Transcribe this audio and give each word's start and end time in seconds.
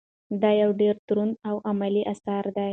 دا 0.41 0.49
یو 0.61 0.71
ډېر 0.81 0.95
دروند 1.07 1.33
او 1.49 1.55
علمي 1.69 2.03
اثر 2.13 2.43
دی. 2.55 2.67